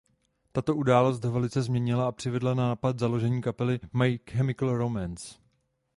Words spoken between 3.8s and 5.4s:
My Chemical Romance.